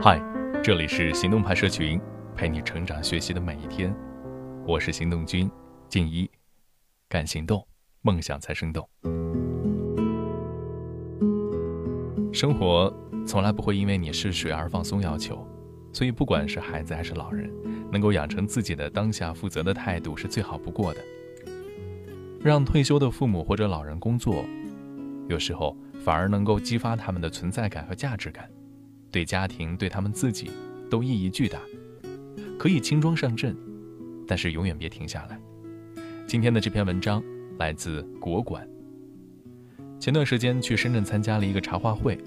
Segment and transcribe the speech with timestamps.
[0.00, 0.20] 嗨，
[0.62, 2.00] 这里是行动派社群，
[2.34, 3.94] 陪你成长学习的每一天。
[4.66, 5.48] 我是行动君
[5.88, 6.28] 静一，
[7.08, 7.66] 敢行动，
[8.02, 8.88] 梦想才生动。
[12.32, 12.92] 生活
[13.24, 15.46] 从来不会因为你是谁而放松要求，
[15.92, 17.48] 所以不管是孩子还是老人，
[17.92, 21.00] 能够养成自己的当下负责的态度是最好不过的。
[22.40, 24.44] 让退休的父母或者老人工作，
[25.28, 28.48] 有时候反而能够激发他们的存在感和价值感。
[29.10, 30.50] 对家庭、对他们自己
[30.90, 31.60] 都意义巨大，
[32.58, 33.56] 可以轻装上阵，
[34.26, 35.40] 但是永远别停下来。
[36.26, 37.22] 今天的这篇文章
[37.58, 38.68] 来自国馆。
[39.98, 42.18] 前段时间去深圳参加了一个茶话会，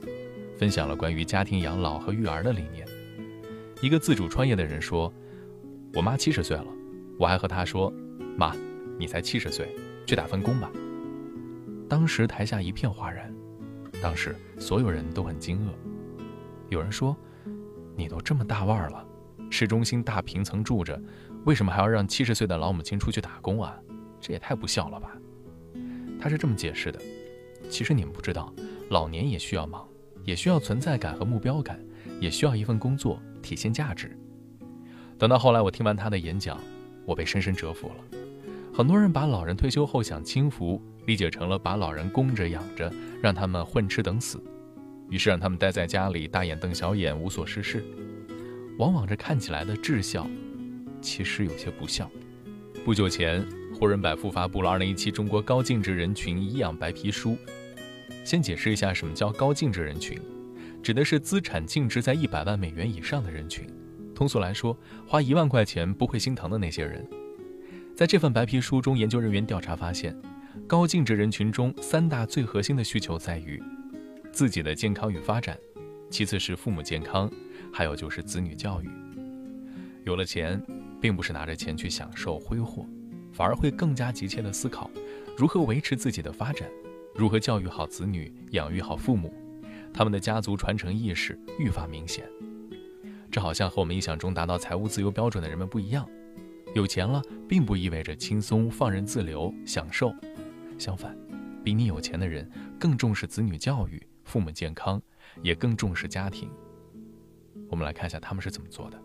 [0.58, 2.86] 分享了关于家庭养老和育儿的理念。
[3.82, 5.12] 一个自主创业的人说
[5.94, 6.68] ：“我妈七十岁了，
[7.18, 7.94] 我还和她说，
[8.38, 8.56] 妈，
[8.98, 10.72] 你才七十岁，去打份工吧。”
[11.88, 13.34] 当时台下一片哗然，
[14.02, 15.72] 当时所有人都很惊愕。
[16.72, 17.16] 有人说
[17.98, 19.06] ：“你都这么大腕了，
[19.50, 20.98] 市中心大平层住着，
[21.44, 23.78] 为什么还要让七十岁的老母亲出去打工啊？
[24.22, 25.12] 这也太不孝了吧！”
[26.18, 26.98] 他是这么解释的
[27.70, 28.54] ：“其实你们不知道，
[28.90, 29.86] 老年也需要忙，
[30.24, 31.78] 也需要存在感和目标感，
[32.22, 34.18] 也需要一份工作体现价值。”
[35.20, 36.58] 等到后来，我听完他的演讲，
[37.06, 38.18] 我被深深折服了。
[38.74, 42.90] 很多人把老人退休后享清福理解成了把老人供着养着，
[43.22, 44.42] 让他们混吃等死。
[45.12, 47.84] 于是让他们待在家里，大眼瞪小眼，无所事事。
[48.78, 50.26] 往往这看起来的智孝，
[51.02, 52.10] 其实有些不孝。
[52.86, 53.46] 不久前，
[53.78, 57.32] 胡润百富发布了《二零一七中国高净值人群医养白皮书》。
[58.24, 60.18] 先解释一下什么叫高净值人群，
[60.82, 63.68] 指的是资产净值在一百万美元以上的人群。
[64.16, 67.06] 通俗来说，花一万块钱不会心疼的那些人。
[67.94, 70.16] 在这份白皮书中，研究人员调查发现，
[70.66, 73.62] 高净值人群中三大最核心的需求在于。
[74.32, 75.58] 自己的健康与发展，
[76.10, 77.30] 其次是父母健康，
[77.72, 78.90] 还有就是子女教育。
[80.04, 80.62] 有了钱，
[81.00, 82.86] 并不是拿着钱去享受挥霍，
[83.32, 84.90] 反而会更加急切地思考
[85.38, 86.70] 如何维持自己的发展，
[87.14, 89.34] 如何教育好子女，养育好父母，
[89.94, 92.26] 他们的家族传承意识愈发明显。
[93.30, 96.08] 这好像和我们印象中达到财务自由标准的人们不一样。
[96.74, 100.14] 有钱了，并不意味着轻松放任自流享受，
[100.78, 101.16] 相反，
[101.64, 102.50] 比你有钱的人
[102.80, 104.02] 更重视子女教育。
[104.32, 105.02] 父母健康，
[105.44, 106.50] 也更重视家庭。
[107.70, 108.98] 我们来看一下他们是怎么做的。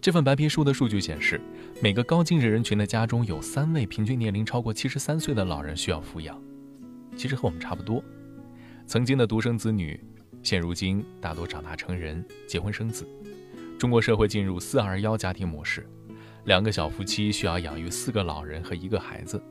[0.00, 1.38] 这份白皮书的数据显示，
[1.82, 6.42] 每个高净值人群的家中有三位平均年龄超过七十三岁的老人需要抚养。
[7.14, 8.02] 其实和我们差不多。
[8.86, 10.02] 曾经的独生子女，
[10.42, 13.06] 现如今大多长大成人，结婚生子。
[13.78, 15.86] 中国社会进入四二幺家庭模式，
[16.46, 19.42] 两个小夫妻需要养育四个老人和一个孩子。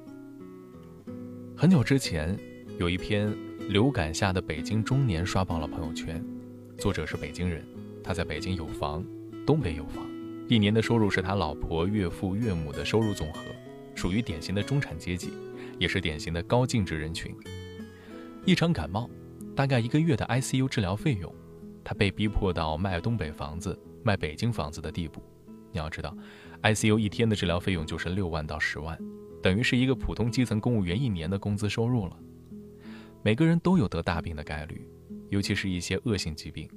[1.55, 2.35] 很久之前，
[2.77, 3.35] 有一篇。
[3.67, 6.23] 流感下的北京中年刷爆了朋友圈，
[6.77, 7.65] 作者是北京人，
[8.03, 9.03] 他在北京有房，
[9.43, 10.05] 东北有房，
[10.47, 13.41] 一年的收入是他老婆、岳父、岳母的收入总和，
[13.95, 15.31] 属于典型的中产阶级，
[15.79, 17.35] 也是典型的高净值人群。
[18.45, 19.09] 一场感冒，
[19.55, 21.33] 大概一个月的 ICU 治疗费用，
[21.83, 25.23] 他被逼迫到卖东北房子、卖北京房子的地步。
[25.71, 26.15] 你要知道
[26.61, 28.95] ，ICU 一天的治疗费用就是六万到十万，
[29.41, 32.15] 等于是一个普通基层公务员一年的工资收入了。
[33.25, 34.87] 每个人都有得大病的概率，
[35.29, 36.69] 尤其是一些恶性疾病，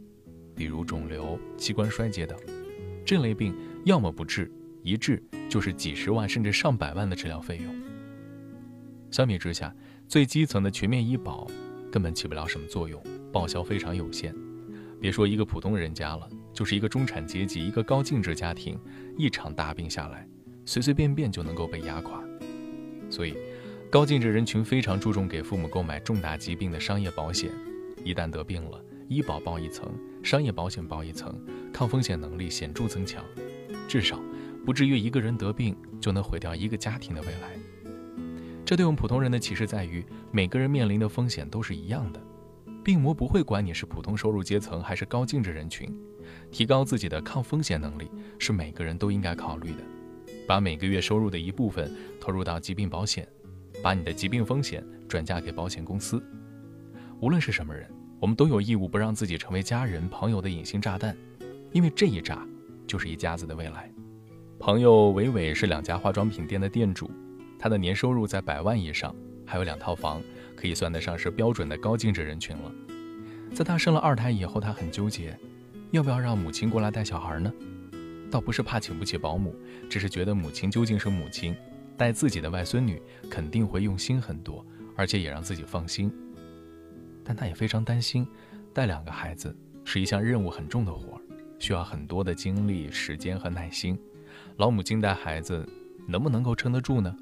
[0.57, 2.39] 比如肿瘤、器官衰竭等。
[3.05, 3.55] 这类病
[3.85, 4.51] 要么不治，
[4.83, 7.77] 一治就是几十万甚至上百万的治疗费用。
[9.11, 9.77] 相比之下，
[10.07, 11.47] 最基层的全面医保
[11.93, 12.99] 根本起不了什么作用，
[13.31, 14.35] 报销非常有限。
[14.99, 18.81] 别说一个普通人家了，就是一个中产阶级、一个高净值家庭，
[19.19, 20.27] 一场大病下来，
[20.65, 22.25] 随随便便就能够被压垮。
[23.11, 23.35] 所以。
[23.91, 27.51] 高净值人群非常注重给父母购买重大疾病的商业保险，
[28.05, 29.91] 一旦得病了，医保报一层，
[30.23, 31.35] 商业保险报一层，
[31.73, 33.25] 抗风险能力显著增强，
[33.89, 34.21] 至少
[34.67, 37.59] 不至于一个人得病就能毁掉一个家庭的未来。
[38.63, 42.21] 这对我们普通人的启示在于，每个人面临的风险都是一样的，
[42.85, 45.91] 病魔不会管你是普通收入阶层还是高净值人群，
[46.51, 49.79] 提高自己的抗风险能力是每个人都应该考虑的，
[50.47, 51.91] 把每个月收入的一部分
[52.21, 53.27] 投入到疾病保险。
[53.83, 56.23] 把你的疾病风险转嫁给保险公司。
[57.21, 57.89] 无论是什么人，
[58.21, 61.17] 我们都有义务不让自己成为家人朋友的隐形炸弹，
[61.73, 62.47] 因为这一炸
[62.87, 63.91] 就是一家子的未来。
[64.59, 67.11] 朋友伟伟是两家化妆品店的店主，
[67.59, 69.15] 他的年收入在百万以上，
[69.47, 70.21] 还有两套房，
[70.57, 72.73] 可以算得上是标准的高净值人群了。
[73.55, 75.39] 在他生了二胎以后，他很纠结，
[75.93, 77.53] 要不要让母亲过来带小孩呢？
[78.31, 79.55] 倒不是怕请不起保姆，
[79.89, 81.57] 只是觉得母亲究竟是母亲。
[81.99, 84.65] 带自己的外孙女肯定会用心很多，
[84.95, 86.11] 而且也让自己放心。
[87.25, 88.27] 但他也非常担心，
[88.73, 89.55] 带两个孩子
[89.85, 91.21] 是一项任务很重的活儿，
[91.59, 93.99] 需要很多的精力、时间和耐心。
[94.57, 95.69] 老母亲带孩子，
[96.07, 97.15] 能不能够撑得住呢？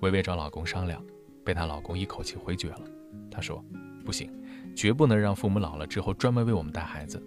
[0.00, 1.04] 微微找老公商量，
[1.44, 2.82] 被她老公一口气回绝了。
[3.28, 3.62] 她说
[4.06, 4.30] ：“不行，
[4.76, 7.20] 绝不能让父母老了之后专门为我们带孩子，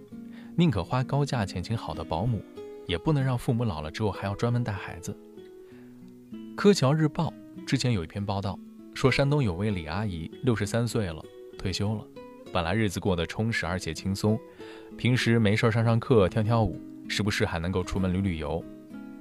[0.55, 2.41] 宁可花高价钱请好的保姆，
[2.87, 5.13] 也不能让父母老了之后还要专门带孩子。”
[6.55, 7.33] 柯桥日报
[7.65, 8.59] 之前有一篇报道，
[8.93, 11.23] 说山东有位李阿姨，六十三岁了，
[11.57, 12.05] 退休了。
[12.51, 14.37] 本来日子过得充实而且轻松，
[14.97, 18.63] 平时没事上上课、跳跳舞，时不时还能够出门旅旅游。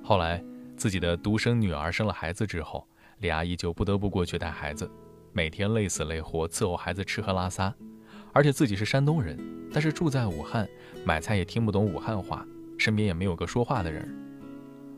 [0.02, 0.42] 后来
[0.76, 2.86] 自己的独生女儿生了孩子之后，
[3.20, 4.90] 李阿姨就不得不过去带孩子，
[5.32, 7.72] 每天累死累活伺候孩子吃喝拉撒。
[8.32, 9.38] 而且自己是山东人，
[9.72, 10.68] 但是住在武汉，
[11.04, 14.08] 买菜也听不懂武汉话，身边也没有个说话的人。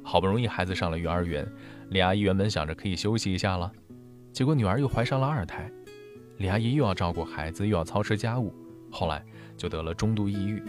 [0.02, 1.46] 好不容易孩子上了幼儿园，
[1.90, 3.70] 李阿姨原本想着可以休息一下了，
[4.32, 5.70] 结果女儿又怀上了二胎。
[6.38, 8.52] 李阿姨又要照顾孩子，又要操持家务，
[8.90, 9.24] 后来
[9.56, 10.62] 就得了中度抑郁。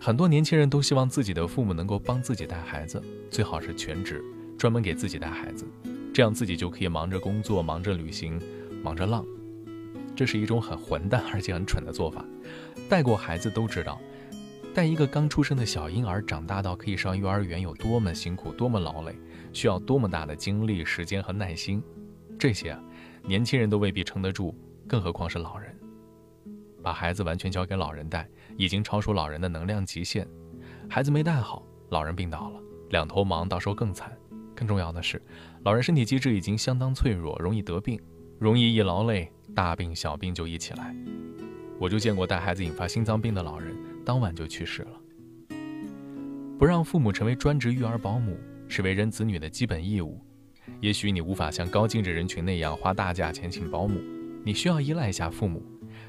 [0.00, 4.24] 很多年轻人都希望自己的父母能够帮自己带孩子，最好是全职，
[4.56, 5.66] 专门给自己带孩子，
[6.14, 8.40] 这样自己就可以忙着工作、忙着旅行、
[8.82, 9.26] 忙着浪。
[10.16, 12.24] 这是一种很混蛋而且很蠢的做法。
[12.88, 14.00] 带过孩子都知道，
[14.74, 19.14] 带一个刚出生的小婴儿长大到可以上幼儿园有多么辛苦、多么劳累，
[19.52, 21.82] 需要多么大的精力、时间和耐心。
[22.38, 22.82] 这些啊。
[23.24, 24.54] 年轻人都未必撑得住，
[24.86, 25.76] 更何况是老人。
[26.82, 28.26] 把孩子完全交给老人带，
[28.56, 30.26] 已经超出老人的能量极限。
[30.88, 34.16] 孩子没带好，老人病倒了，两头忙，到时候更惨。
[34.54, 35.20] 更重要的是，
[35.64, 38.00] 老人身体机制已经相当脆弱，容易得病，
[38.38, 40.96] 容易一劳累，大病小病就一起来。
[41.78, 43.76] 我就见过带孩子引发心脏病的老人，
[44.08, 45.58] 当晚就去世了。
[46.58, 50.18] 不让父母成为专职育儿保姆，是为人子女的基本义务。
[50.80, 54.00] 也许你无法像高净值人群那样花大价钱请保姆，
[54.42, 55.62] 你需要依赖一下父母，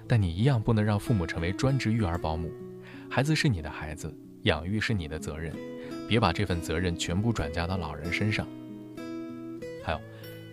[0.07, 2.50] 但你一样不能让父母成为专职育儿保姆。
[3.10, 5.54] 孩子是你的孩子，养育是你的责任，
[6.07, 8.48] 别把这份责任全部转嫁到老人身上。
[9.84, 10.00] 还有，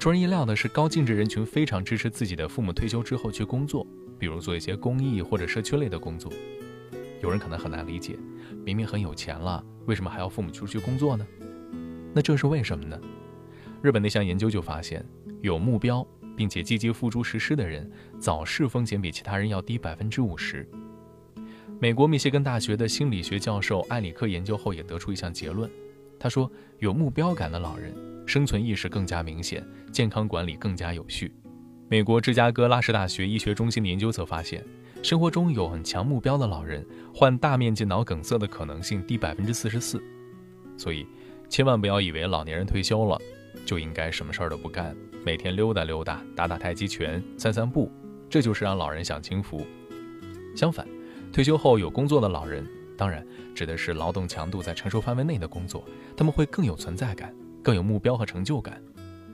[0.01, 3.87] 出人意料的是，高净值人群非常支持自己的父母退休之后去工作，
[4.19, 6.33] 比如做一些公益或者社区类的工作。
[7.27, 8.17] 有人可能很难理解，
[8.65, 11.27] 明明很有钱了，为什么还要父母出去工作呢？
[12.15, 12.97] 那这是为什么呢？
[13.83, 15.05] 日本那项研究就发现，
[15.41, 16.07] 有目标
[16.37, 17.91] 并且积极付诸实施的人，
[18.21, 20.69] 早逝风险比其他人要低百分之五十。
[21.81, 25.69] 美国密歇根大学的心理学教授埃里克研究后也得出一项结论，
[26.21, 27.93] 他说，有目标感的老人，
[28.25, 31.35] 生存意识更加明显，健康管理更加有序。
[31.89, 34.65] 美国芝加哥拉什大学医学中心的研究则发现，
[35.07, 40.03] 生活中有很强目标的老人，患大面积脑梗塞的可能性低百分之四十四。
[40.77, 41.07] 所以，
[41.49, 43.17] 千万不要以为老年人退休了。
[43.65, 47.89] 就应该什么事儿都不干，每天溜达溜达，打打太极拳，散散步，
[48.29, 49.65] 这就是让老人享清福。
[50.57, 50.85] 相反，
[51.33, 52.67] 退休后有工作的老人，
[52.99, 53.25] 当然
[53.55, 55.85] 指的是劳动强度在承受范围内的工作，
[56.17, 57.33] 他们会更有存在感，
[57.63, 58.83] 更有目标和成就感。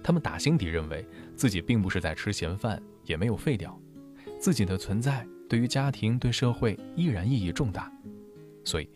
[0.02, 1.02] 他们打心底认为
[1.34, 3.74] 自己并不是在吃闲饭，也没有废掉，
[4.38, 7.92] 自己的存在对于家庭、对社会依然意义重大。
[8.64, 8.88] 所以，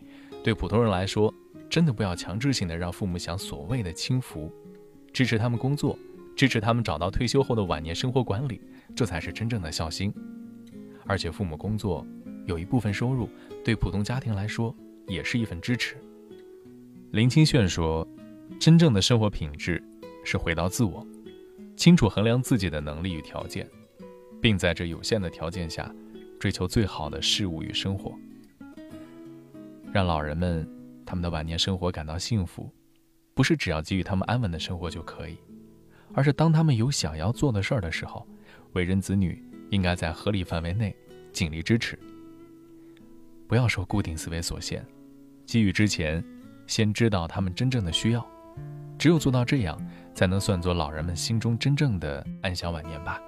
[0.43, 1.31] 对普通人来说，
[1.69, 4.51] 真的不要强制性的让父母享所谓的清福。
[5.13, 5.95] 支持他们工作，
[6.35, 8.59] 支持他们找到退休后的晚年生活管理，
[8.95, 10.11] 这才是真正的孝心。
[11.05, 12.03] 而且父母工作
[12.47, 13.29] 有一部分收入，
[13.63, 14.75] 对普通家庭来说
[15.05, 15.95] 也是一份支持。
[17.11, 18.07] 林清炫说
[18.59, 19.79] ：“真正的生活品质
[20.25, 21.05] 是回到自我，
[21.75, 23.69] 清楚衡量自己的能力与条件，
[24.41, 25.93] 并在这有限的条件下
[26.39, 28.13] 追求最好的事物与生活，
[29.91, 30.67] 让老人们
[31.05, 32.69] 他们的晚年生活感到幸福。”
[33.33, 35.37] 不是只要给予他们安稳的生活就可以，
[36.15, 38.27] 而是当他们有想要做的事儿的时候，
[38.73, 40.95] 为人子女应该在合理范围内
[41.31, 41.99] 尽力支持。
[43.47, 44.83] 不要受固定思维所限，
[45.45, 46.25] 给予之前，
[46.65, 48.27] 先知道他们真正的需要。
[48.97, 49.79] 只有做到这样，
[50.15, 53.21] 才能算作老人们心中真正的安享晚年吧。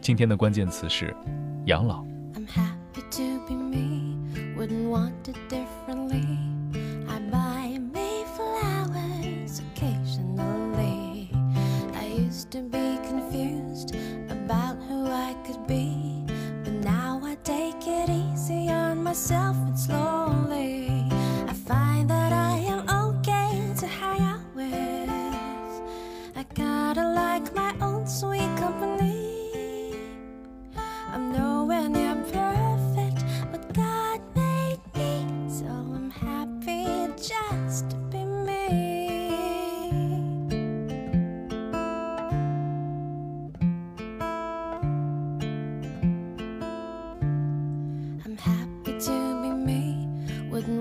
[0.00, 1.12] 今天的关键词是
[1.68, 2.02] 养老。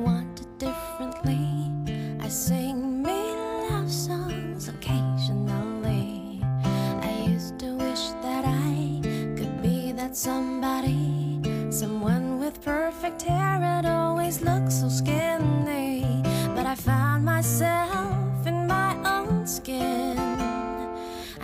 [0.08, 1.46] want it differently.
[2.26, 3.22] I sing me
[3.70, 6.42] love songs occasionally.
[7.10, 9.02] I used to wish that I
[9.38, 16.24] could be that somebody, someone with perfect hair and always look so skinny.
[16.56, 20.18] But I found myself in my own skin.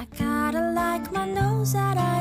[0.02, 2.13] I kinda like my nose out of.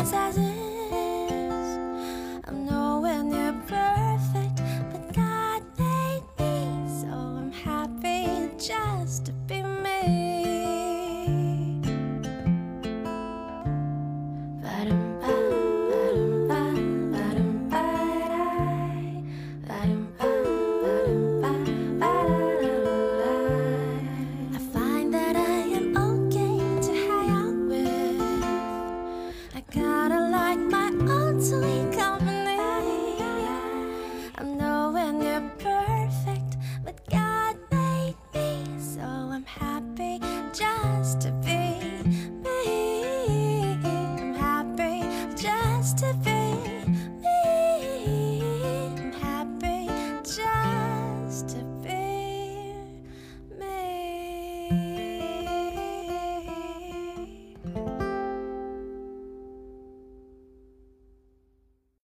[41.02, 41.31] podcast.